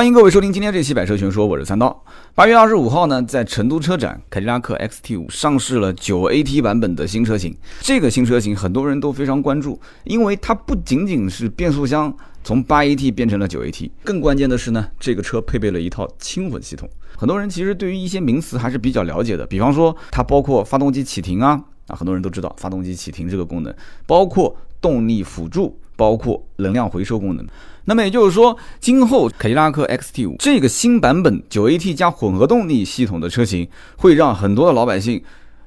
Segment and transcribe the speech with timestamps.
[0.00, 2.04] 欢迎各位收听今天这期《百车全说》，我是三刀。
[2.34, 7.54] 八月二十五号呢，在成都车展，凯迪拉克 XT 五上市了九 AT 版本的新车型。
[7.82, 16.88] 这个新车型很多人都非常关注，因为它不仅仅是变速箱从八 AT 变成了九 AT，更关键的是呢，这个车配备了一套轻混系统。
[17.18, 23.74] 很多人其实对于一些名词还是比较了解的，比方说它包括发动机启停啊，啊，很多人都知道发动机启停这个功能，
[24.06, 27.46] 包括动力辅助，包括能量回收功能。
[27.84, 35.22] 那么也就是说，今后凯迪拉克 XT5 这个新版本 9AT 加混合动力系统的车型，会让很多的老百姓。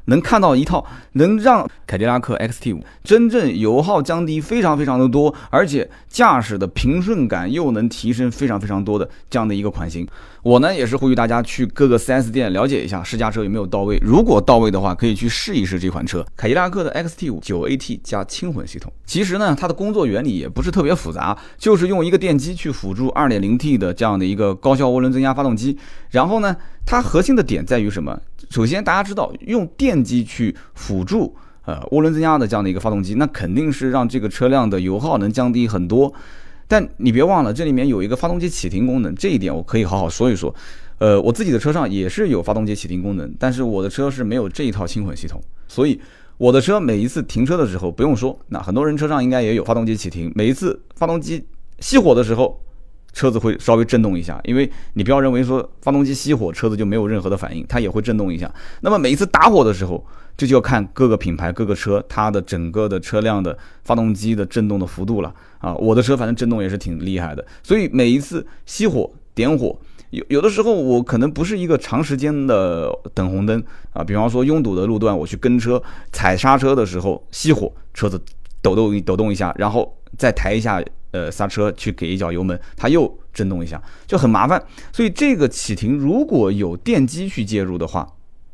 [0.05, 10.07] 能看到一套能让凯迪拉克 XT5 真正油耗降低非常非常的多，而且驾驶的平顺感又能提升非常非常多的这样的一个款型。
[10.41, 16.25] 我呢也是呼吁大家去各个 4S 店了解一下试驾车有没有到位，如果到位的话，可以去试一试这款车。
[16.35, 25.77] 凯迪拉克的 XT5 9AT 加轻混系统，其实呢它的工作原理也不是特别复杂，就是用一个电机去辅助 2.0T 的这样的一个高效涡轮增压发动机，
[26.09, 26.53] 然后呢
[26.85, 28.19] 它核心的点在于什么？
[28.49, 36.13] 首先，大家知道用电机去辅助呃涡轮增压的这样的一个发动机，那肯定是让这个车辆的油耗能降低很多。
[36.67, 40.53] 但你别忘了，这里面有一个发动机启停功能，这一点我可以好好说一说。
[40.99, 45.99] 呃，我自己的车上也是有发动机启停功能，但是我的车是没有这一套轻混系统，所以
[46.37, 51.43] 我的车每一次停车的时候不用说，那很多人车上应该也有发动机启停，每一次发动机
[51.79, 52.62] 熄火的时候。
[53.13, 58.51] 车子会稍微震动一下，因为你不要认为说发动机熄火，车子就没有任何的反应，它也会震动一下。
[58.81, 60.03] 那么每一次打火的时候，
[60.35, 65.75] 这就要看各个品牌、各个车它的整个的车辆的发动机的震动的幅度了啊。
[65.75, 78.19] 我的车反正震动也是挺厉害的，所以每一次熄火点火，有有的时候我可能不是一个长时间的等红灯啊，比方说拥堵的路段，我去跟车踩刹车的时候熄火，车子
[78.59, 80.83] 抖动抖动一下，然后再抬一下。
[81.13, 84.61] 呃，刹车去给一脚油门，它又震动一下，就很麻烦。
[84.91, 88.05] 所以这个启停如果有电机去介入的话，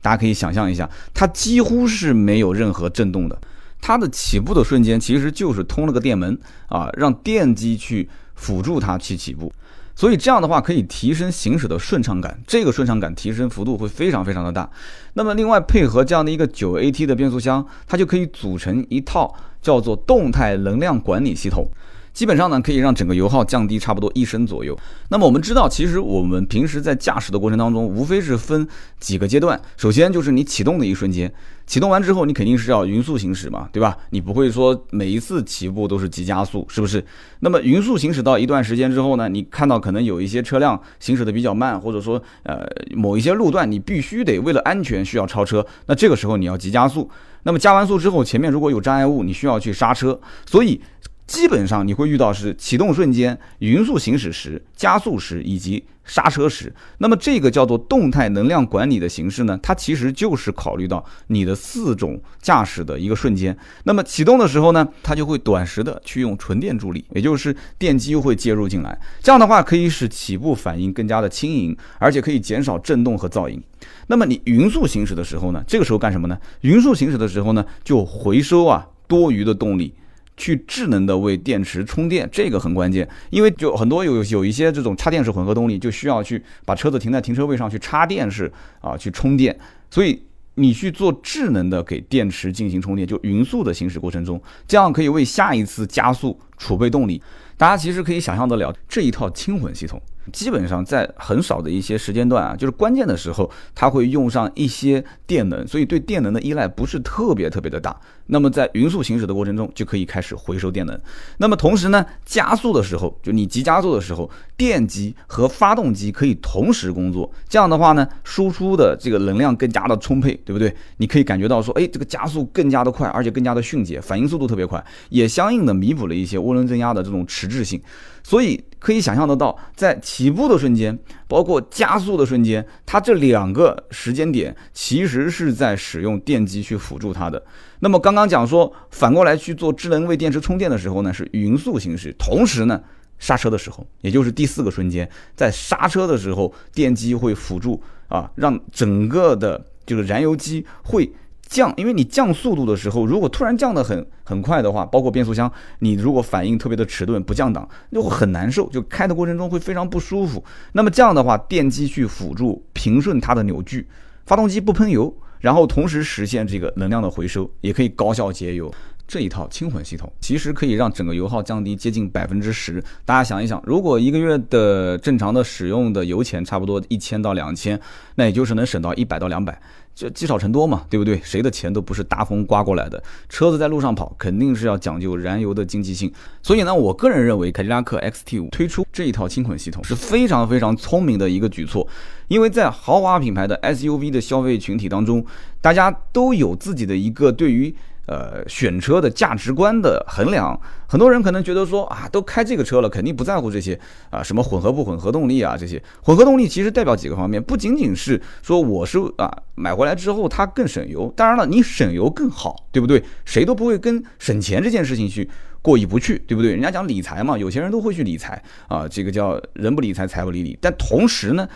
[0.02, 3.40] 大家可以想象一下，它几乎是没有任何震动的。
[3.82, 9.52] 它的起步的瞬间其实就是通了个电门啊，让电机去辅助它去起步。
[9.96, 14.70] 所以这样的话可以提升行驶的顺畅感，这个顺畅感提升幅度会非常非常的大。
[15.14, 21.66] 那么另外配合这样的一个九 AT 的变速箱，它就可以组成一套叫做动态能量管理系统。
[22.14, 24.78] 基本上呢，可以让整个油耗降低差不多一升左右。
[25.10, 28.68] 那么我们知道，其实我们平时在驾驶的过程当中，无非是分
[29.00, 29.60] 几个阶段。
[29.78, 31.32] 首先就是你启动的一瞬间，
[31.66, 33.98] 启动完之后，你肯定是要匀速行驶嘛，对吧？
[34.10, 37.04] 你不会说每一次起步都是急加速，是不是？
[37.40, 47.10] 那么匀速行驶到一段时间之后呢，你看到可能有一些车辆行驶的比较慢，或者说呃某一些路段你必须得为了安全需要超车，那这个时候你要急加速。
[47.44, 50.82] 那么加完速之后，前面如果有障碍物，你需要去刹车，所以。
[51.30, 56.74] 基本上你会遇到是启动瞬间、匀速行驶时、加速时以及刹车时。
[56.98, 63.56] 那么这个叫做动态能量管理的形式呢，它其实就是考虑到你的四种驾驶的一个瞬间。
[63.84, 69.00] 那么启动的时候呢，它就会短时的去用纯电助力，也就是电机会介入进来。
[69.22, 73.62] 这样的话可以使起步反应更加的轻盈，而且可以减少震动和噪音。
[74.08, 76.36] 那么你匀速行驶的时候呢，这个时候干什么呢？
[76.62, 79.94] 匀速行驶的时候呢，就回收啊多余的动力。
[80.40, 88.50] 去智能的为电池充电，这个很关键，因为就很多有有一些这种插电式混合动力，就需要去把车子停在停车位上去插电式
[88.80, 89.56] 啊去充电，
[89.92, 90.24] 所以
[90.56, 97.22] 你去做智能的给电池进行充电，就匀速的行驶过程中，这样可以为下一次加速储备动力。
[97.58, 100.02] 大家其实可以想象得了，这一套轻混系统，
[100.32, 108.00] 基本上在很少的一些时间段啊，就是关键的时候，它会用上一些电能，所以对电能的依赖不是特别特别的大。
[108.32, 111.00] 那么在匀速行驶的过程中，就可以开始回收电能。
[111.38, 117.30] 那么同时呢，加速的时候，就你急加速的时候，电机和发动机可以同时工作。
[117.48, 120.74] 这样的话呢，输出的这个能量更加的充沛，对不对？
[120.98, 127.82] 你可以感觉到说，哎，这个加速更加的快，而且更加的迅捷，反应速度特别快，也相应的弥补了一些涡轮增压的这种迟滞性。
[128.22, 130.96] 所以可以想象得到，在起步的瞬间，
[131.28, 137.42] 包括加速的瞬间，它这两个时间点其实是在使用电机去辅助它的。
[137.80, 142.82] 那么刚刚讲说，反过来去做智能为电池充电的时候呢，是匀速行驶，同时呢，
[143.18, 151.10] 刹车的时候，也就是第四个瞬间，在刹车的时候，电机会辅助啊，让整个的这个燃油机会
[151.48, 155.50] 降，因为你降速度的时候，如果突然降得很很快的话，包括变速箱，
[155.80, 160.44] 你如果反应特别的迟钝，不降档，就会很难受，就开的过程中会非常不舒服。
[160.74, 163.88] 那么这样的话，电机去辅助平顺它的扭矩，
[164.26, 165.16] 发动机不喷油。
[165.40, 168.74] 然后同时实现这个能量的回收，也可以高效节油。
[169.08, 172.80] 这一套轻混系统，其实可以让整个油耗降低接近百分之十。
[173.06, 177.80] 大家想一想，如果一个月的正常的使用的油钱差不多一千到两千，
[178.14, 179.60] 那也就是能省到一百到两百。
[180.00, 181.20] 就积少成多嘛，对不对？
[181.22, 186.10] 谁的钱都不是大风刮过来的，车子在路上跑，肯定是要讲究燃油的经济性。
[186.42, 191.86] 所以呢，我个人认为凯迪拉克 XT5 推出这一套轻混系统是非常非常聪明的一个举措，
[192.30, 195.26] 因为在豪华品牌的 SUV 的消费群体当中，
[195.60, 197.76] 大家都有自己的一个对于。
[198.10, 203.80] 呃，选车的价值观的衡量，很多人可能觉得说啊，都开这个车了，肯定不在乎这些
[204.10, 213.04] 啊，什么混合不混合动力啊，这些混合动力其实代表几个方面，不仅仅是说我是啊买回来之后它更省油，当然了，你省油更好，对不对？
[213.26, 215.30] 谁都不会跟省钱这件事情去
[215.62, 216.52] 过意不去，对不对？
[216.52, 220.58] 人家讲理财嘛，有钱人都会去理财啊，这个叫人不理财财不理你。
[220.60, 221.48] 但同时呢。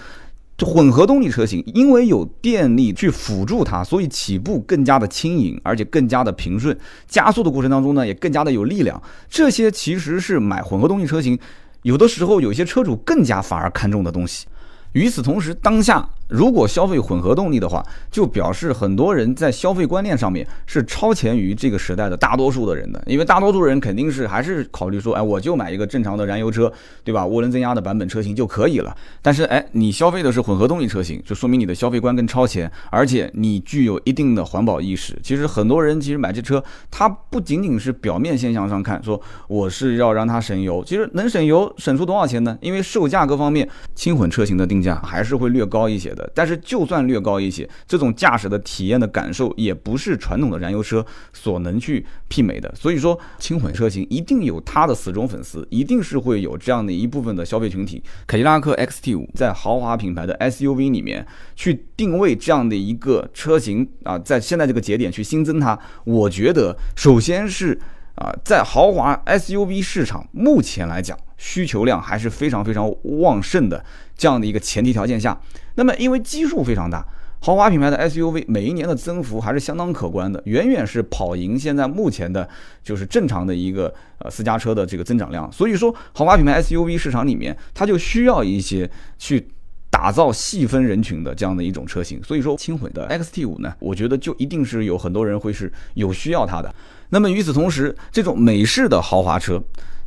[0.60, 6.78] 混合动力车型，因为有电力去辅助它，所以起步更加的轻盈，而且更加的平顺，
[7.08, 9.02] 加速的过程当中呢，也更加的有力量。
[9.30, 11.38] 这些其实是买混合动力车型，
[11.82, 14.46] 有的时候有些车主更加反而看重的东西。
[14.94, 16.08] 与此同时，当下。
[16.34, 27.24] 如果消费混合动力的话，就表示很多人在消费观念上面是超前于这个时代的大多数的人的，因为大多数人肯定是还是考虑说，哎，我就买一个正常的燃油车，对吧？
[27.24, 28.98] 涡轮增压的版本车型就可以了。
[29.22, 35.16] 但是，哎，你消费的是混合动力车型，就说明你的消费观更超前，而且你具有一定的环保意识。
[35.22, 42.58] 其实很多人其实买这车，他不仅仅是表面现象上看，说我是要让它省油，其实能省油省出多少钱呢？
[42.60, 46.23] 因为售价各方面，轻混车型的定价还是会略高一些的。
[46.34, 52.74] 但是就算略高一些，这种驾驶的体验的感受也不是传统的燃油车所能去媲美的。
[52.76, 58.02] 所以说，轻混车型一定有它的死忠粉丝，一定是会有这样的一部分的消费群体。
[58.28, 61.26] 凯迪拉克 XT5 在豪华品牌的 SUV 里面
[61.56, 67.80] 去定位这样的一个车型啊，在现在这个节点去新增它，我觉得首先是
[68.16, 71.18] 啊，在豪华 SUV 市场目前来讲。
[71.36, 72.90] 需求量还是非常非常
[73.20, 73.84] 旺盛的，
[74.16, 75.38] 这样的一个前提条件下，
[75.76, 77.06] 那么因为基数非常大，
[77.42, 82.48] 豪华品牌的 SUV 每一年的增幅还是相当可观的，远远是跑赢现在目前的，
[82.82, 85.52] 就是正常的一个呃私家车的这个增长量。
[85.52, 88.90] 所以说，豪华品牌 SUV 市场里面，它就需要一些
[89.20, 89.46] 去
[89.90, 92.24] 打造细分人群的这样的一种车型。
[92.24, 96.74] 所以说，轻混的 XT5 呢，我觉得就一定是有很多人会是有需要它的。
[97.14, 99.62] 那么与此同时，这种美式的豪华车。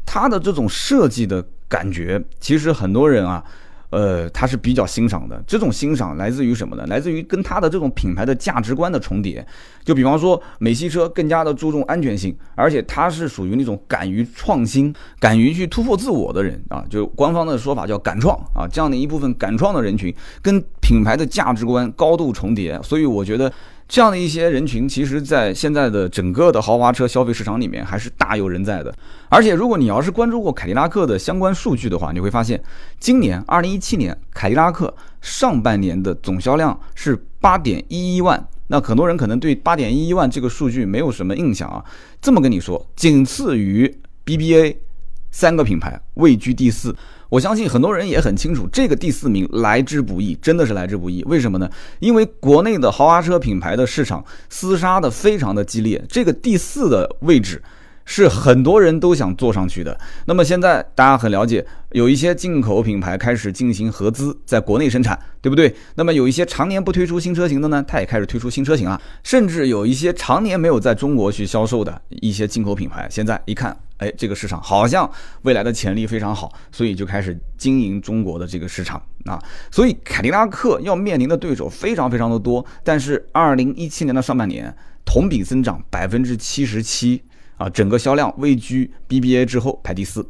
[0.05, 3.43] 它的这种设计的感觉，其实很多人啊，
[3.91, 5.43] 呃，他是比较欣赏的。
[5.49, 6.87] 这种欣赏来自于什么呢？
[6.87, 9.45] 来自于跟它的这种品牌的价值观的重叠。
[9.85, 16.85] 就比方说，美系车更加的注重安全性，而且它是属于那种敢于创新、敢于去突破自我的人啊。
[16.89, 22.81] 就官方的说法叫敢创啊，这样的一部分敢创的人群，跟品牌的价值观高度重叠。
[22.83, 23.53] 所以我觉得。
[23.89, 28.93] 这样的一些人群，其实，在现在的整个的豪华车消费市场里面，还是大有人在的。
[29.29, 32.61] 而且，如果你要是关注过凯迪拉克的相关数据的话，你会发现，
[32.99, 38.45] 今年二零一七年凯迪拉克上半年的总销量是八点一一万。
[38.69, 41.85] 那很多人可能对八点一一万这个数据没有什么印象啊。
[42.21, 43.89] 这么跟你说，仅次于
[44.25, 44.77] BBA
[45.37, 46.97] 三个品牌，位居第四。
[47.29, 51.23] 我相信很多人也很清楚，这个第四名来之不易，真的是来之不易。
[51.25, 51.69] 为什么呢？
[51.99, 57.63] 因为国内的豪华车品牌的市场厮杀的非常的激烈，这个第四的位置。
[58.07, 59.99] 是很多人都想坐上去的。
[60.25, 65.75] 那么现在大家很了解，有一些进口品牌开始进行合资，在国内生产，对不对？
[65.97, 68.99] 那么有一些常年不推出新车型的呢，它也开始推出新车型了。
[69.25, 75.11] 甚至有一些常年没有在中国去销售的一些进口品牌，现在一看，哎，这个市场好像
[75.43, 79.37] 未来的潜力非常好，所以就开始经营中国的这个市场啊。
[79.73, 82.65] 所以凯迪拉克要面临的对手非常非常的多。
[82.85, 84.73] 但是二零一七年的上半年，
[85.05, 87.21] 同比增长百分之七十七。
[87.57, 90.27] 啊，整个销量位居 BBA 之后排第四，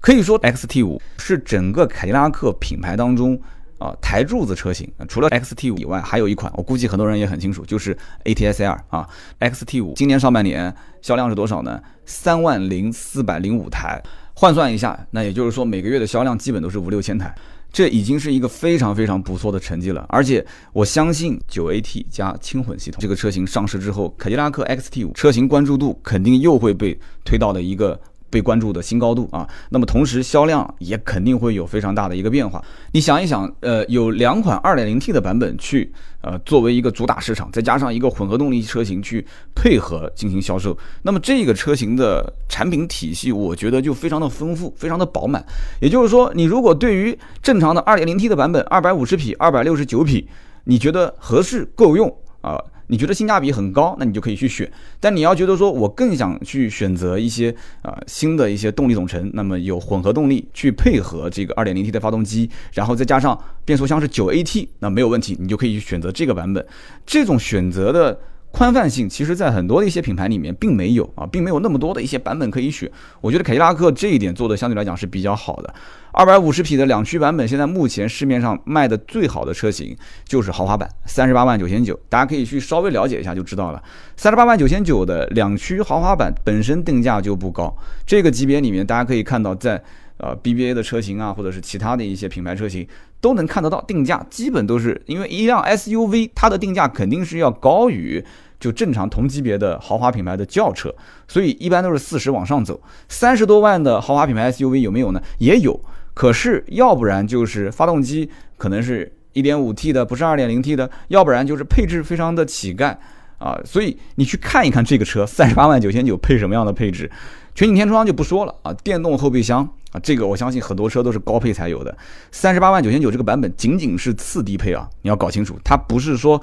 [0.00, 3.40] 可以说 XT5 是整个凯迪拉克品牌当中
[3.78, 4.90] 啊台柱子车型。
[5.08, 9.08] 除了 XT5 以外，还有一款，我估计很多人也很清楚，就是 ATS-L 啊。
[9.40, 11.82] XT5 今年上半年销量是多少呢？
[12.06, 14.02] 三万零四百零五台，
[14.34, 17.34] 换算一下，那也就是说每个月的销量基本都是五六千台。
[17.74, 28.00] 这已经是一个非常非常不错的成绩了，而且我相信九 AT 加轻混系统这个车型上市之后，凯迪拉克 XT 五车型关注度肯定又会被推到了一个。
[28.34, 32.60] 被关注的新高度啊，那么同时销量也肯定会有非常大的一个变化。
[32.90, 39.24] 你想一想，呃，有两款 2.0T 的版本去，呃，作为一个主打市场，再加上一个混合动力车型去
[39.54, 45.44] 配合进行销售，那么这个车型的产品体系，我觉得就非常的丰富，非常的饱满。
[45.80, 50.28] 也就是说，你如果对于正常的 2.0T 的版本，250匹、269匹，
[50.64, 52.60] 你觉得合适够用啊？
[52.88, 54.70] 你觉得性价比很高，那你就可以去选。
[55.00, 66.66] 但你要觉得说我更想去选择一些啊新的一些动力总成，那么有混合动力去配合这个 2.0T 的发动机，然后再加上变速箱是 9AT，那没有问题，你就可以去选择这个版本。
[67.06, 68.18] 这种选择的。
[68.54, 72.88] 宽泛性其实，在很多的一些品牌里面，并没有啊，并没有那么多的一些版本可以选。
[73.20, 75.74] 我觉得凯迪拉克这一点做的相对来讲是比较好的。
[76.12, 83.82] 二百五十匹的两驱版本，现在目前市面上卖的最好的车型就是豪华版，三十八万九千九，大家可以去稍微了解一下就知道了。
[84.16, 89.82] 三十八万九千九的两驱豪华版本身定价就不高，这个级别里面大家可以看到，在
[90.18, 92.86] 呃 BBA 的车型啊，或者是其他的一些品牌车型。
[93.20, 98.22] 都能看得到定价，基本都是因为一辆 SUV，它的定价肯定是要高于
[98.60, 100.94] 就正常同级别的豪华品牌的轿车，
[101.26, 102.78] 所以一般都是四十往上走。
[103.08, 105.22] 三十多万的豪华品牌 SUV 有没有呢？
[105.38, 105.80] 也有，
[106.12, 108.28] 可是要不然就是发动机
[108.58, 112.94] 可能是一点五 T 的，不是二点零 T 的，要不然就是配置非常的乞丐
[113.38, 113.58] 啊。
[113.64, 117.10] 所以你去看一看这个车，三十八万九千九配什么样的配置？
[117.54, 119.66] 全景天窗就不说了啊，电动后备箱。
[119.94, 121.96] 啊，这个我相信很多车都是高配才有的，
[122.32, 126.40] 三十八万九千九这个版本仅仅是次低配啊，你要搞清楚，它不是说，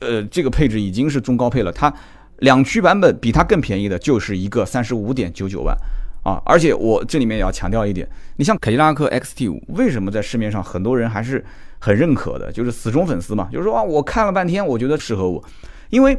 [0.00, 1.90] 呃，这个配置已经是中高配了，它
[2.40, 5.74] 两驱版本比它更便宜的就是一个三十五点九九万
[6.22, 11.42] 啊，而且我这里面也要强调一点，你像凯迪拉克 XT 五，为什么在市面上很多人还是
[11.78, 15.42] 很认可的，就是死忠粉丝嘛，就是说啊，我看了半天，我觉得适合我，
[15.88, 16.18] 因为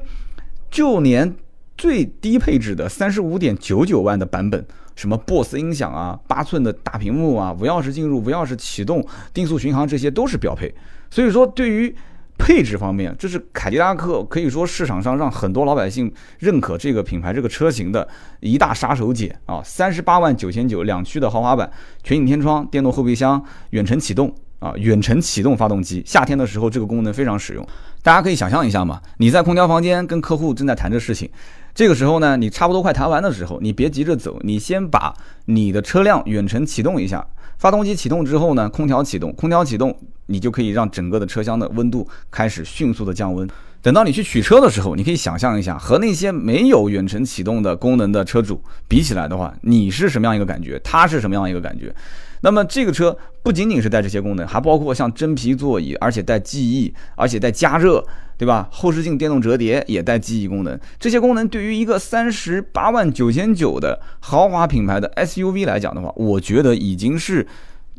[0.72, 1.32] 就连
[1.78, 4.66] 最低配置的三十五点九九万的版本。
[5.02, 9.04] 什么 BOSS 音响啊，八寸的大屏幕啊，无钥匙进入、无钥匙启动、
[9.34, 10.72] 定速巡航，这些都是标配。
[11.10, 11.96] 所以说，对于
[12.38, 18.08] 配置方面，这是凯迪拉克可以说市场上让很多老百姓认可这个品牌、这个车型的
[18.42, 19.60] 一大杀手锏啊！
[19.66, 21.72] 三十八万九千九两驱的豪华版，
[22.04, 24.32] 全景天窗、电动后备箱、远程启动
[24.62, 27.68] 啊，远程启动发动机，夏天的时候这个功能非常实用。
[28.04, 31.28] 大家可以想象一下嘛，你在空调房间跟客户正在谈着事情。
[31.74, 35.12] 这个时候呢，你差不多快谈完的时候，你别急着走，你先把
[35.46, 37.26] 你的车辆远程启动一下，
[37.58, 43.50] 发动机启动之后呢，空调启动，空调启动，你就可以让整个的车厢的温度开始迅速的降温。
[43.82, 50.80] 等到你去取车的时候，你可以想象一下，和那些没有远程启动的功能的车主比起来的话，你是什么样一个感觉？
[50.84, 51.92] 它是什么样一个感觉？
[52.42, 58.04] 那么这个车不仅仅是带这些功能，还包括像真皮座椅，而且带记忆，而且带加热，
[58.38, 58.68] 对吧？
[58.72, 60.80] 后视镜电动折叠也带记忆功能。
[61.00, 67.46] 这些功能对于一个三十八万九千九的豪华品牌的 SUV 来讲的话，我觉得已经是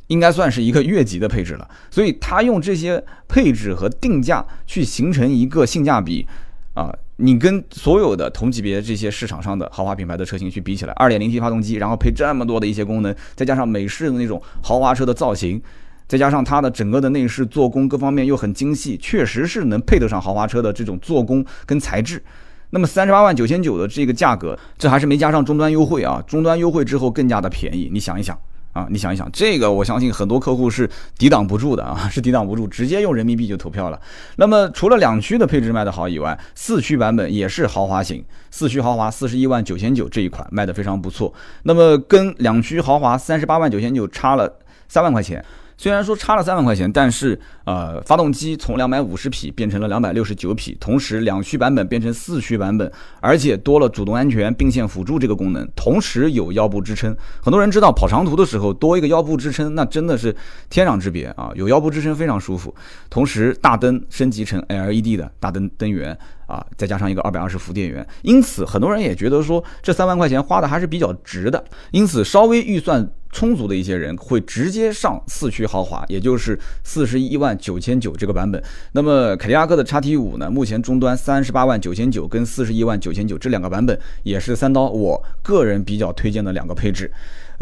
[0.09, 1.69] 应该算是一个越级的配置了。
[1.91, 6.27] 所以它用这些配置和定价去形成一个性价比。
[6.75, 15.61] 啊，你跟所有的同级别这些市场上的豪华品牌的车型去比起来，二点零 T 发动机，然后配这么多的一些功能，再加上美式的那种豪华车的造型，
[16.09, 22.23] 再加上它的整个的内饰做工各方面又很精细，确实是能配得上豪华车的这种做工跟材质。
[22.71, 28.39] 那么三十八万九千九的这个价格，这还是没加上终端优惠啊，终端优惠之后更加的便宜，你想一想。
[28.73, 30.89] 啊，你想一想，这个我相信很多客户是
[31.19, 34.01] 抵挡不住的啊，是抵挡不住，直接用人民币就投票了。
[34.37, 41.33] 那么除了两驱的配置卖得好以外，四驱版本也是豪华型，四驱豪华四十一万九千九这一款卖得非常不错。
[41.65, 44.51] 那么跟两驱豪华三十八万九千九差了
[44.89, 45.45] 三万块钱。
[45.83, 52.89] 虽然说差了三万块钱，但是呃，发动机从两百五十匹变成了两百六十九匹，同时两驱版本变成四驱版本，
[53.21, 57.13] 而且多了主动安全并线辅助这个功能，同时有腰部支撑。
[57.43, 60.33] 很多人知道跑长途的时候多一个腰部支撑，那真的是
[60.71, 61.51] 天壤之别啊！
[61.57, 62.73] 有腰部支撑非常舒服。
[63.11, 66.17] 同时大灯升级成 LED 的大灯灯源
[66.53, 71.65] 啊，再加上一个二百二十伏电源，因此很多人也觉得说这三万块钱花的还是比较值的。
[71.93, 73.11] 因此稍微预算。
[73.35, 78.63] 充足的一些人会直接上四驱豪华，也就是四十一万九千九这个版本。
[78.93, 80.51] 那么凯迪拉克的叉 T 五呢？
[80.51, 87.11] 目前终端三十八万九千九跟四十一万九千九这两个版本也是三刀，我个人比较推荐的两个配置。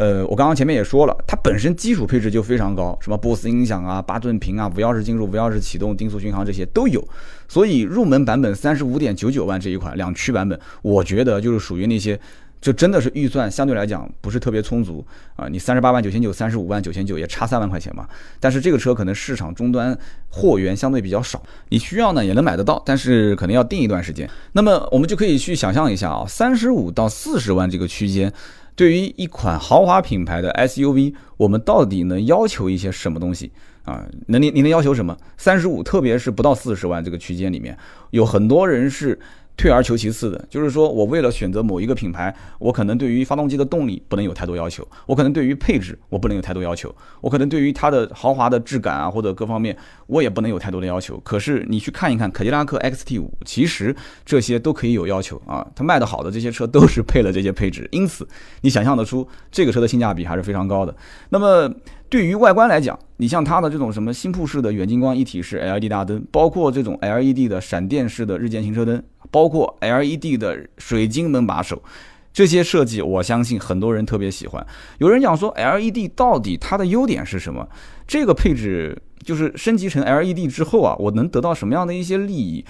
[0.01, 7.07] 呃，我刚刚前面也说了，它本身基础配置就非常高，什么 BOSS 音响啊、八寸屏啊、无钥匙进入、无钥匙启动、定速巡航这些都有。
[7.47, 12.19] 所以入门版本三十五点九九万这一款两驱版本，我觉得就是属于那些。
[12.59, 15.03] 就真的是预算相对来讲不是特别充足
[15.35, 15.47] 啊！
[15.47, 18.07] 你三十八万九千九，三十五万九千九也差三万块钱嘛。
[18.39, 19.97] 但是这个车可能市场终端
[20.29, 24.29] 货源相对比较少，你需要呢也能买得到，但是可能要定一段时间。
[24.51, 28.31] 那么我们就可以去想象一下啊，三十五到四十万这个区间，
[28.81, 33.51] 对于一款豪华品牌的 SUV，我们到底能要求一些什么东西
[33.83, 34.03] 啊？
[34.25, 35.15] 能你你能要求什么？
[35.37, 37.77] 三十五，特别是不到四十万这个区间里面，
[38.09, 39.19] 有很多人是
[39.57, 49.77] 退而求其次的，就是说我为了选择某一个品牌，我可能对于发动机的动力不能有太多要求，我可能对于配置我不能有太多要求，我可能对于它的豪华的质感啊或者各方面
[50.07, 51.19] 我也不能有太多的要求。
[51.19, 58.27] 可是你去看一看凯迪拉克 XT 五，其实这些都可以有要求啊，它卖的好的这些车都是配了这些配置，因此
[58.61, 60.95] 你想象得出这个车的性价比还是非常高的。
[61.29, 61.71] 那么
[62.09, 69.01] 对于外观来讲，你像它的这种什么新铺式的远近光一体式 LED 大灯，包括这种 LED 的闪电式的日间行车灯。
[69.31, 71.81] 包括 LED 的水晶门把手，
[72.31, 74.65] 这些设计我相信很多人特别喜欢。
[74.99, 77.67] 有人讲说 LED 到底它的优点是什么？
[78.05, 82.63] 这个配置就是升级成 LED 之后啊，我能得到什么样的一些利益？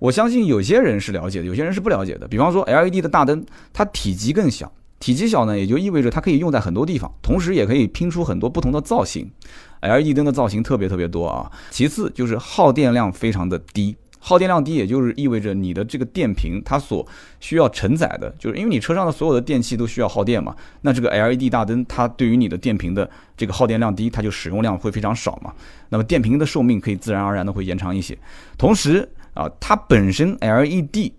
[0.00, 2.28] 我相信有些人是了解的，有些人是不了解的。
[2.28, 9.28] 比方说 LED 的大灯，它体积更小，体积小呢，也就意味着它可以用在很多地方，同时也可以拼出很多不同的造型。
[9.80, 11.50] LED 灯的造型特别特别多啊。
[11.70, 13.96] 其次就是耗电量非常的低。
[14.18, 17.06] 耗电量低，也就是意味着你的这个电瓶它所
[17.40, 20.54] 需要承载的，就是因为你车上的所有的电器都需要耗电嘛。
[20.82, 25.52] 那这个 LED 大灯它对于你的电瓶的这个耗电量低，它就使用量会非常少嘛。
[25.88, 28.18] 那么电瓶的寿命可以自然而然的会延长一些。
[28.56, 31.12] 同时啊，它本身 LED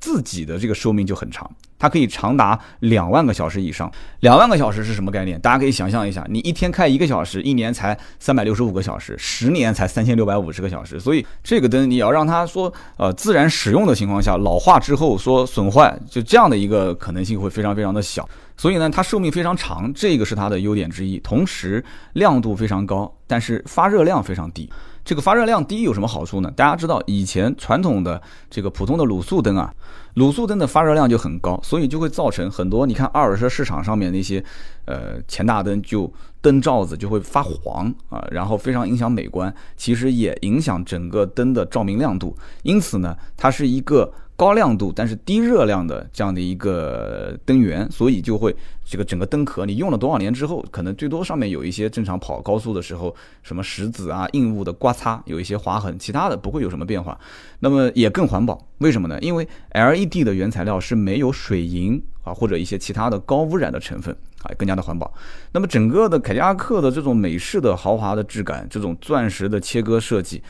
[0.00, 1.50] 自己的这个寿命就很长。
[1.78, 5.40] 它可以长达两万个小时以上，两万个小时是什么概念？
[5.40, 10.98] 大家可以想象一下，你一天开一个小时，一年才三百六十五个小时，十年才三千六百五十个小时。
[10.98, 18.28] 所以这个灯你要让它说，呃，自然使用的情况下，老化之后说损坏，就这样的一个可能性会非常非常的小。
[18.58, 21.18] 所以呢，它寿命非常长，这个是它的优点之一。
[21.20, 21.82] 同时
[22.14, 24.68] 亮度非常高，但是发热量非常低。
[25.04, 26.50] 这个发热量低有什么好处呢？
[26.50, 29.72] 大家知道以前传统的这个普通的卤素灯啊，
[30.16, 34.44] 卤素灯的发热量就很高，所以就会造成很多你看二手车市场上面那些，
[34.84, 36.12] 呃前大灯就
[36.42, 42.36] 灯罩子就会发黄啊，然后非常影响美观，其实也影响整个灯的照明亮度。
[42.64, 44.12] 因此呢，它是一个。
[44.38, 48.54] 高亮度但是低热量的这样的一个灯源，所以就会
[48.84, 57.18] 这个整个灯壳你用了多少年之后，可能最多上面有一些正常跑高速的时候什么石子啊、硬物的刮擦，有一些划痕，其他的不会有什么变化。
[57.58, 59.18] 那么也更环保，为什么呢？
[59.20, 65.12] 因为 LED 的原材料是没有水银啊或者一些其他的高污染的成分啊，更加的环保。
[65.50, 70.40] 那么整个的凯迪拉克的这种美式的豪华的质感，这种钻石的切割设计。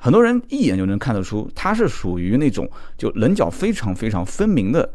[0.00, 4.90] 很多人一眼就能看得出，它是属于那种就棱角非常非常分明的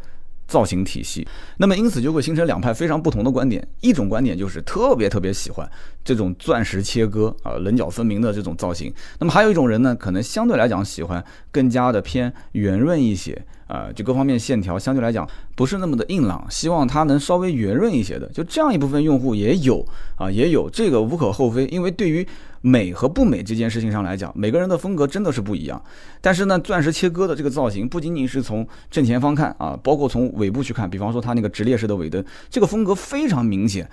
[0.48, 1.28] 造型体系。
[1.58, 3.66] 那么因此就会形成两派非常不同的观点。
[3.82, 5.70] 一种观点就是特别特别喜欢
[6.04, 8.92] 这种钻石切割啊，棱角分明的这种造型。
[9.20, 18.28] 那么还有一种人呢，可能相对来讲喜欢更加的偏圆润一些啊，就各方面线条相对来讲不是那么的硬朗，希望它能稍微圆润一些的。
[18.28, 19.86] 就这样一部分用户也有
[20.18, 22.26] 啊，也有这个无可厚非，因为对于。
[22.68, 25.80] 美和不美这件事情上来讲，每个人的风格真的是不一样。
[26.20, 33.88] 但是呢，钻石切割的这个造型，不仅仅是从正前方看啊，包括从尾部去看，比方说它那个直列式的尾灯，这个风格非常明显。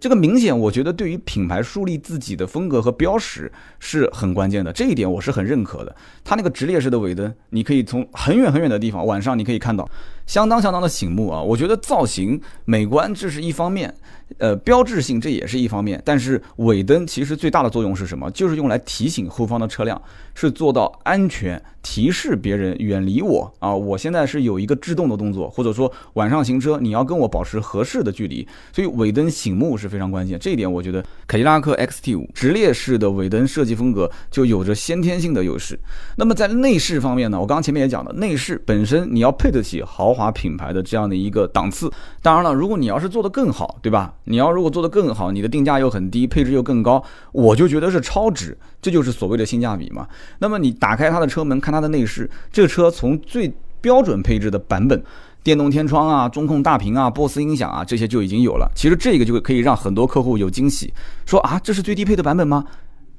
[0.00, 4.72] 这个明显，我觉得对于品牌树立自己的风格和标识是很关键的。
[4.72, 5.94] 这一点我是很认可的。
[6.22, 9.88] 它那个直列式的尾灯，你可以从很远很远的地方，晚上你可以看到，
[10.28, 11.42] 相当相当的醒目啊。
[11.42, 13.92] 我觉得造型美观这是一方面。
[14.36, 18.30] 呃，标志性这也是一方面，但是尾灯其实最大的作用是什么？
[18.32, 20.00] 就是用来提醒后方的车辆，
[20.34, 23.74] 是做到安全，提示别人远离我啊！
[23.74, 30.38] 我现在是有一个制动的动作，或者说晚上行车，你要跟我保持合适的距离，所以尾灯醒目是非常关键。
[30.38, 35.80] 这一点我觉得凯迪拉克 XT5 直列式的尾灯设计风格就有着先天性的优势。
[36.16, 37.40] 那么在内饰方面呢？
[37.40, 41.88] 我刚刚前面也讲了，内饰本身你要配得起豪华品牌的这样的一个档次。
[42.20, 44.12] 当然了，如果你要是做得更好，对吧？
[44.24, 50.08] 你要如果做得更好，你的定价又很低，配置又更高，我就觉得是超值，这就是所谓的性价比嘛。
[50.40, 55.00] 那么你打开它的车门，看它的内饰，这车从最标准配置的版本，
[55.44, 58.68] 电动天窗啊、中控大屏啊、波斯音响啊，这些就已经有了。
[58.74, 60.92] 其实这个就可以让很多客户有惊喜，
[61.24, 62.64] 说啊，这是最低配的版本吗？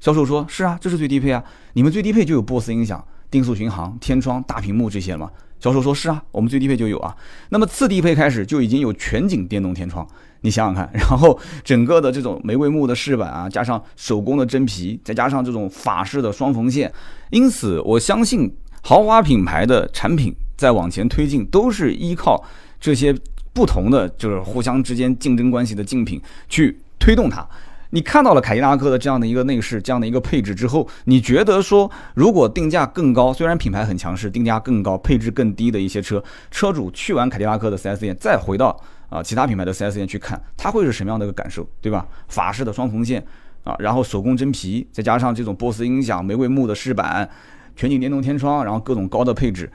[0.00, 1.42] 销售说，是啊，这是最低配啊。
[1.74, 5.30] 你们最低配就有波斯音响、定速巡航、天窗、大屏幕这些吗？
[5.60, 7.14] 销售说，是啊，我们最低配就有啊。
[7.50, 10.06] 那么次低配开始就已经有全景电动天窗。
[10.42, 16.90] 你想想看，然后整个的这种玫瑰木的饰板啊，加上手工的真皮，再加上这种法式的双缝线，
[17.28, 22.42] 因此我相信豪华品牌的产品在往前推进，都是依靠
[22.80, 23.14] 这些
[23.52, 26.18] 不同的就是互相之间竞争关系的竞品
[26.48, 27.46] 去推动它。
[27.90, 42.06] 你看到了凯迪拉克的这样的一个内饰，这样的一个配置之后，你觉得说，如果定价更高，虽然品牌很强势，定价更高，配置更低的一些车，车主去完凯迪拉克的 4S 店，再回到啊，其他品牌的 4S 店去看，他会是什么样的一个感受，对吧？
[42.28, 43.24] 法式的双缝线
[43.64, 47.28] 啊，然后手工真皮，再加上这种波斯音响、玫瑰木的饰板、
[47.74, 49.70] 全景电动天窗，然后各种高的配置，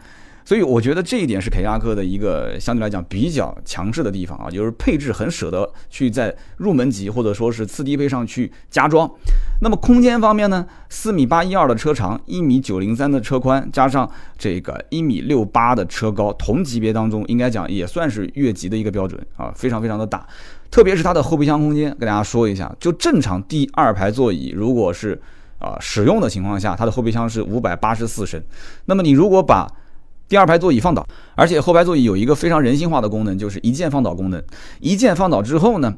[0.45, 9.09] 所以我觉得这一点是凯迪拉克的一个相对来讲比较强势的地方啊，就是配置很舍得去在入门级或者说是次低配上去加装。
[9.61, 20.27] 那么空间方面呢，四米八一二的车长，一米九零三的车宽，加上这个一米六八的车高，同级别当中应该讲也算是越级的一个标准啊，非常非常的大。
[20.69, 25.19] 特别是它的后备箱空间，跟大家说一下，就正常第二排座椅，如果是
[25.57, 28.39] 啊使用的情况下，它的后备箱是五百八十四升。
[28.85, 29.67] 那么你如果把
[30.27, 34.43] 第二排座椅放倒，而且后排座椅有一个非常人性化的功能，就是一键放倒功能。
[34.79, 35.95] 一键放倒之后呢，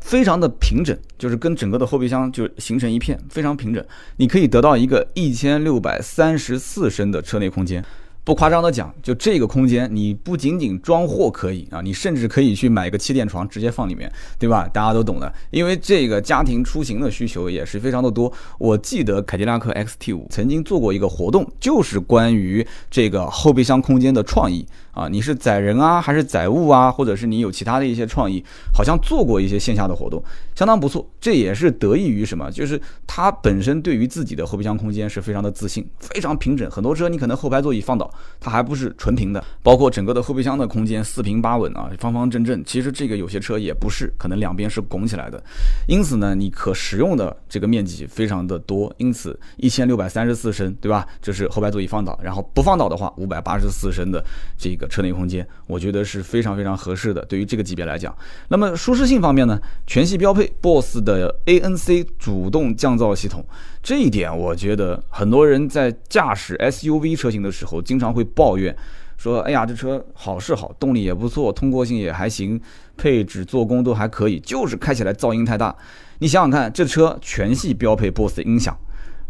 [0.00, 3.84] 非常的平整，就是跟整个的后备箱就形成一片，非常平整。
[4.16, 7.84] 你可以得到一个一千六百三十四升的车内空间。
[8.30, 14.70] 不夸张的讲，就这个空间，你不仅仅装货可以啊，你甚至可以去买一个气垫床直接放里面，对吧？
[14.72, 18.32] 大家都懂的，因为这个家庭出行的需求也是非常的多。
[18.56, 24.64] 我记得凯迪拉克 XT5 曾经做过一个活动，就是关于这个后备箱空间的创意。
[24.92, 30.22] 啊，你是载人啊，还是载物啊，或者是你有其他的一些创意，好像做过一些线下的活动，
[30.54, 31.08] 相当不错。
[31.20, 32.50] 这也是得益于什么？
[32.50, 36.68] 就是它本身对于自己的后备箱空间是非常的自信，非常平整。
[36.70, 42.64] 很多车你可能后排座椅放倒，它还不是纯平的，包括整个的后备箱的空间四平八稳啊，方方正正。
[42.64, 45.40] 其实这个有些车也不是，可能两边是拱起来的。
[45.86, 48.92] 因此呢，你可使用的这个面积非常的多。
[48.96, 51.06] 因此一千六百三十四升，对吧？
[51.22, 54.24] 这是后排座椅放倒，然后不放倒的话，五百八十四升的
[54.58, 54.76] 这。
[54.80, 57.22] 个车内空间，我觉得是非常非常合适的。
[57.26, 58.16] 对于这个级别来讲，
[58.48, 63.44] 那么舒适性方面呢，全系标配 BOSS 的 ANC 主动降噪系统，
[63.82, 68.74] 这一点我觉得很多人在驾驶 SUV 车型的时候，经常会抱怨
[69.18, 72.58] 说：“哎呀，这车好是好，动力也不错，通过性也还行，
[72.96, 75.76] 配置做工都还可以，就是开起来噪音太大。”
[76.20, 78.74] 你想想看，这车全系标配 BOSS 音响。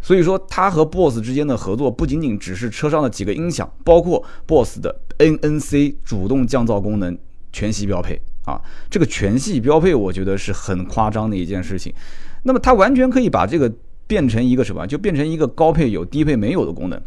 [0.03, 7.17] 所以说，它和 BOSS 之间的合作不仅仅只是车上的几个音响，包括 BOSS 的 NNC 主动降噪功能
[7.53, 8.61] 全系标配啊。
[8.89, 11.93] 这个全系标配，我觉得是很夸张的一件事情。
[12.45, 13.71] 那么它完全可以把这个
[14.07, 14.87] 变成一个什么？
[14.87, 16.99] 就变成一个高配有、低配没有的功能，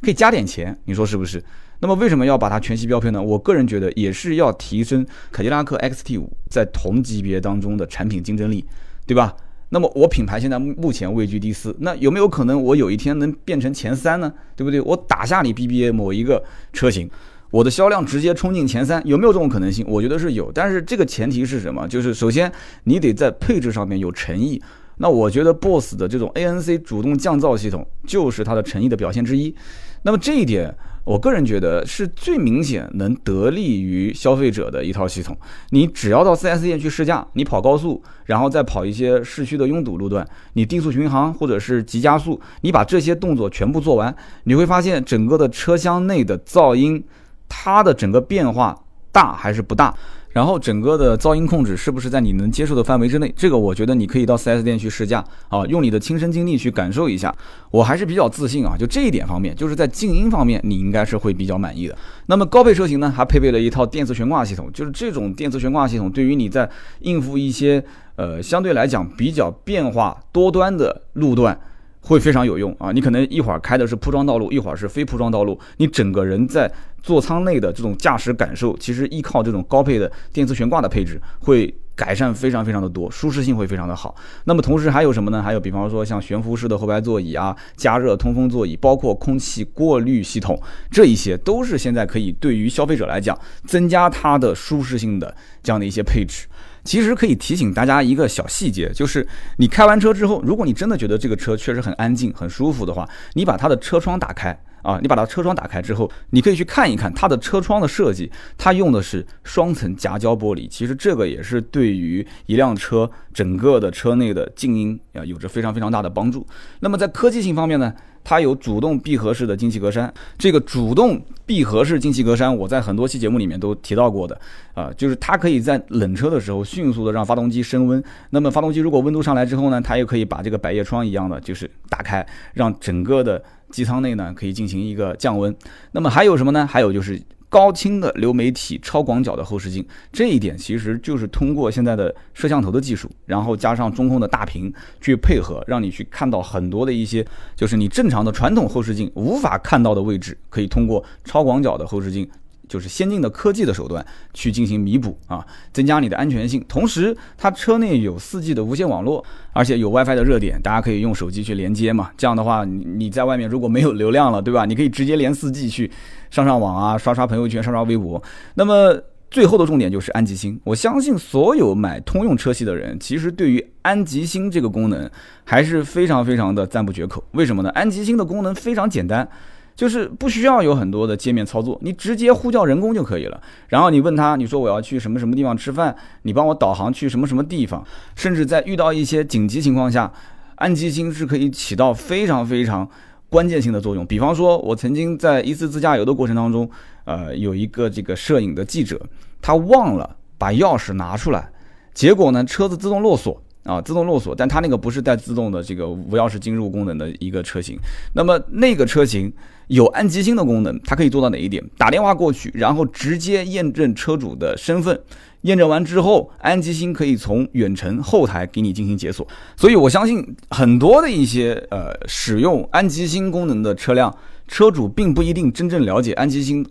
[0.00, 1.42] 可以加点钱，你说是不是？
[1.80, 3.20] 那么为什么要把它全系标配呢？
[3.20, 8.64] 我个人觉得也是要提升凯迪拉克 XT5 在同级别当中的产品竞争力，
[9.04, 9.34] 对吧？
[9.68, 14.32] 那么我品牌现在目前位居第四，那有没有可能我有一天能变成前三呢？
[14.54, 14.80] 对不对？
[14.80, 17.10] 我打下你 BBA 某一个车型，
[17.50, 19.84] 我的销量直接冲进前三，有没有这种可能性？
[19.88, 21.86] 我觉得是有，但是这个前提是什么？
[21.88, 22.50] 就是首先
[22.84, 24.62] 你得在配置上面有诚意。
[24.98, 29.54] 那我觉得 BOSS 的这种 ANC 主动降噪系统就是它的诚意的表现之一。
[30.02, 30.74] 那么这一点。
[31.06, 35.38] 我个人觉得是最明显能得利于消费者的一套系统。
[35.70, 47.04] 你只要到 4S 店去试驾，你跑高速，然后再跑一些市区的拥堵路段，你定速巡航或者是急加速，你把这些动作全部做完，你会发现整个的车厢内的噪音，
[47.48, 48.76] 它的整个变化
[49.12, 49.94] 大还是不大？
[50.36, 53.32] 然后整个的噪音控制是不是在你能接受的范围之内？
[53.34, 57.34] 这个我觉得你可以到 4S 店去试驾啊，用你的亲身经历去感受一下。
[57.70, 61.96] 我还是比较自信啊，就这一点方面，就是在静音方面，你应该是会比较满意的。
[62.26, 66.68] 那么高配车型呢，还配备了一套电磁悬挂系统，就是这种电磁悬挂系统对于你在
[67.00, 67.82] 应付一些
[68.16, 71.58] 呃相对来讲比较变化多端的路段。
[72.06, 72.92] 会非常有用啊！
[72.92, 76.70] 你可能一会儿开的是铺装道路，一会儿是非铺装道路，你整个人在
[77.02, 84.14] 座舱内的这种驾驶感受，其实依靠这种高配的电磁悬挂的配置，会改善非常非常的多，舒适性会非常的好。
[84.44, 85.42] 那么同时还有什么呢？
[85.42, 90.56] 还有比方说像悬浮式的后排座椅啊，加热通风座椅，包括空气过滤系统，
[90.88, 96.46] 这一些都是现在可以对于消费者来讲增加它的舒适性的这样的一些配置。
[96.86, 99.26] 其实可以提醒大家一个小细节，就是
[99.58, 110.68] 你开完车之后，如果你真的觉得这个车确实很安静、很舒服的话，你把它的车窗打开啊，你把它车窗打开之后，你可以去看一看它的车窗的设计，它用的是双层夹胶玻璃。
[110.68, 116.46] 其实这个也是对于一辆车整个的车内的静音啊，有着非常非常大的帮助。
[116.80, 117.92] 那么在科技性方面呢？
[118.28, 124.36] 它有主动闭合式的进气格栅，这个主动闭合式进气格栅，我在很多期节目里面都提到过的，
[124.74, 128.02] 啊，就是它可以在冷车的时候迅速的让发动机升温。
[128.30, 135.56] 那么发动机如果温度上来之后呢，它又可以把这个百叶窗一样的就是打开，让整个的机舱内呢可以进行一个降温。
[135.92, 136.66] 那么还有什么呢？
[136.66, 137.22] 还有就是。
[137.48, 152.28] 高清的流媒体超广角的后视镜，这一点其实就是通过现在的摄像头的技术，然后加上中控的大屏去配合，让你去看到很多的一些，就是你正常的传统后视镜无法看到的位置，可以通过超广角的后视镜。
[152.68, 156.64] 就是先进的科技的手段去进行弥补啊，增加你的安全性。
[156.68, 162.10] 同时，它车内有 4G 的无线网络，而且有 WiFi 的热点，大家可以用手机去连接嘛。
[162.16, 164.64] 这样的话，你你在外面如果没有流量了，对吧？
[164.64, 165.90] 你可以直接连 4G 去
[166.30, 168.22] 上上网啊，刷刷朋友圈，刷刷微博。
[168.54, 169.00] 那么
[169.30, 170.60] 最后的重点就是安吉星。
[170.64, 175.10] 我相信所有买通用车系的人，其实对于安吉星这个功能
[175.44, 177.22] 还是非常非常的赞不绝口。
[177.32, 177.70] 为什么呢？
[177.70, 179.28] 安吉星的功能非常简单。
[179.76, 183.40] 就是不需要有很多的界面操作，你直接呼叫人工就可以了。
[183.68, 187.84] 然后你问他，你说我要去什么什么地方吃饭，你帮我导航去什么什么地方。
[188.14, 190.10] 甚至在遇到一些紧急情况下，
[190.54, 192.88] 安吉星是可以起到非常非常
[193.28, 194.06] 关键性的作用。
[194.06, 196.68] 比方说，我曾经在一次自驾游的过程当中，
[197.04, 198.98] 呃，有一个这个摄影的记者，
[199.42, 201.50] 他忘了把钥匙拿出来，
[201.92, 203.42] 结果呢，车子自动落锁。
[203.66, 207.76] 啊，自动落锁，但它那个不是带自动的这个无钥匙进入功能的一个车型。
[208.14, 209.32] 那么那个车型
[209.68, 211.62] 有安吉星的功能，它可以做到哪一点？
[211.76, 214.98] 打电话过去，然后直接验证车主的身份，
[215.42, 219.26] 验证完之后，安吉星可以从远程后台给你进行解锁。
[219.56, 224.14] 所以我相信很多的一些呃使用安吉星功能的车辆，
[224.46, 226.64] 车主并不一定真正了解安吉星。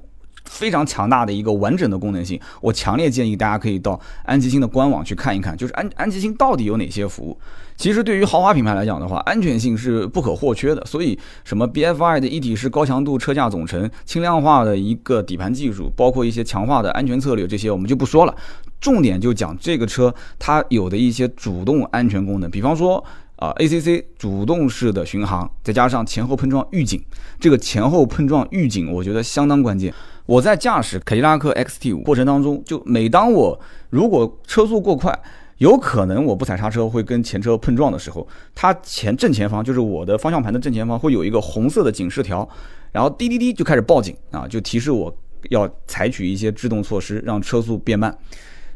[0.45, 7.37] 非常强大的一个完整的功能性，我强烈建议大家可以到安吉星的官网去看一看，就是安安吉星到底有哪些服务。
[7.77, 10.81] 其实对于豪华品牌来讲的话，安全性是不可或缺的。
[10.85, 18.33] 所以什么 BFI 的一体式高强度车架总成、轻量化的一个底盘技术，包括一些强化的安全策略，这些我们就不说了。
[18.79, 23.03] 重点就讲这个车它有的一些主动安全功能，比方说
[23.35, 27.03] 啊 ACC 主动式的巡航，再加上前后碰撞预警，
[27.39, 29.93] 这个前后碰撞预警我觉得相当关键。
[30.25, 35.17] 我在驾驶凯迪拉克 XT5 过程当中，就每当我如果车速过快，
[35.59, 42.47] 有可能我不踩刹车会跟前车碰撞的时候，它前正前方就是我的方向盘的正前方会有一个红色的警示条，
[42.91, 45.15] 然后滴滴滴就开始报警啊，就提示我
[45.49, 48.17] 要采取一些制动措施，让车速变慢。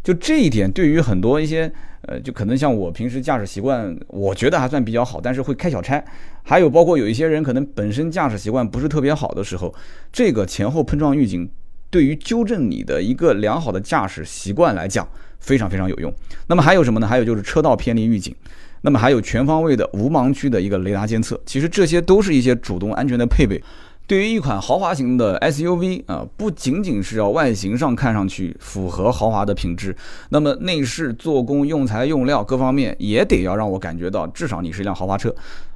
[0.04, 1.72] 就这一点，对于很多一些
[2.10, 6.04] 呃，就可能像我平时驾驶习惯，我觉得还算比较好，但是会开小差。
[6.42, 9.72] 还有包括有一些人可能本身驾驶习惯不是特别好的时候，
[10.12, 11.48] 这个前后碰撞预警
[11.92, 15.08] 对于纠正你的一个良好的驾驶习惯来讲
[15.40, 16.12] 非常非常有用。
[16.48, 17.06] 那么还有什么呢？
[17.06, 18.36] 还有就是车道偏离预警，
[18.82, 21.40] 那么还有全方位的无盲区的一个雷达监测。
[21.46, 23.62] 其实这些都是一些主动安全的配备。
[24.10, 29.96] 对于一款豪华型的 SUV 啊，不仅仅是要外形上看上去符合豪华的品质，
[30.30, 35.32] 那么内饰、做工、用材、用料各方面也得要让我感觉到，至少你是一辆豪华车。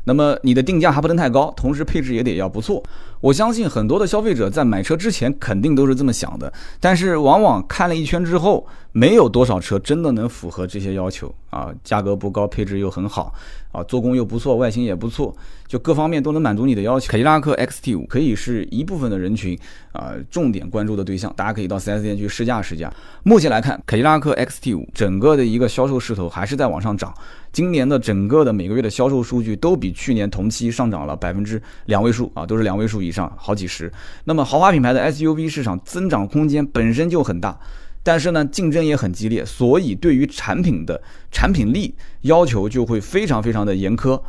[0.06, 2.82] 那么你的定价还不能太高，同时配置也得要不错。
[3.24, 13.34] 我相信很多的消费者在买车之前肯定都是这么想的，但是往往看了一圈之后，没有多少车真的能符合这些要求啊，价格不高，配置又很好
[13.72, 15.34] 啊，做工又不错，外形也不错，
[15.70, 17.10] 就各方面都能满足你的要求。
[17.10, 19.58] 凯迪拉克 XT5 可以是一部分的人群
[19.94, 22.94] 啊重点关注的对象，大家可以到 4S 店去试驾试驾。
[23.24, 27.14] 目前来看，凯迪拉克 XT5 整个的一个销售势头还是在往上涨。
[27.54, 33.90] 今年的整个的每个月的销售数据都比去年同期上涨了百分之两位数啊，都是两位数以上，好几十。
[34.26, 37.58] 那么豪华品牌的 SUV 市场增长空间本身就很大，
[38.02, 44.20] 但是呢竞争也很激烈，所以对于产品的产品力要求就会非常非常的严苛。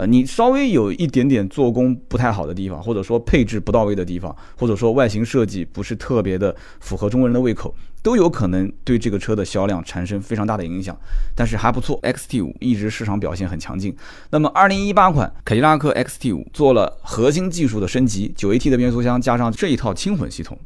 [0.00, 10.98] 呃，你稍微有一点点做工不太好的地方，或者说配置不到位的地方，或者说外形设计不是特别的符合中国人的胃口，都有可能对这个车的销量产生非常大的影响。
[11.36, 13.94] 但是还不错，XT5 一直市场表现很强劲。
[14.30, 20.58] 那么2018款凯迪拉克 XT5 做了核心技术的升级，9AT 的变速箱加上这一套轻混系统，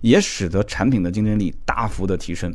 [0.00, 2.52] 也使得产品的竞争力大幅的提升。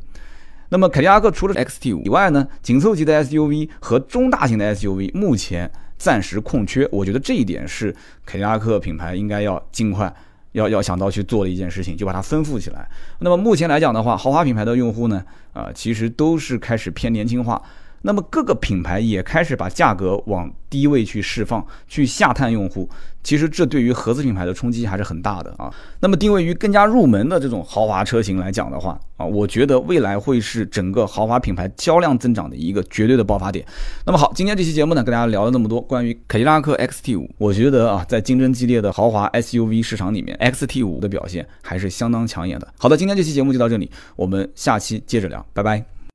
[0.68, 5.72] 那么凯迪拉克除了 XT5 以外呢，紧凑级的 SUV 和中大型的 SUV 目前。
[5.98, 10.14] 暂时空缺，我觉得这一点是凯迪拉克品牌应该要尽快
[10.52, 12.88] 要要想到去做的一件事情，就把它丰富起来。
[13.20, 17.62] 那么目前来讲的话，豪华品牌的用户呢，啊，其实都是开始偏年轻化。
[18.06, 22.88] 那么各个品牌也开始把价格往低位去释放，去下探用户。
[23.24, 25.74] 其实这对于合资品牌的冲击还是很大的啊。
[26.00, 33.66] 那么定位于更加入门的这种豪华车型来讲的话啊，我觉得未来会是整个豪华品牌销量增长的一个绝对的爆发点。
[34.06, 42.72] 那么好，今天这期节目呢，跟大家聊了那么多关于凯迪拉克 XT5，我觉得啊，在竞争激烈的豪华 SUV 市场里面，XT5 的表现还是相当抢眼的。
[42.78, 45.95] 好的，今天这期节目就到这里，我们下期接着聊，拜拜。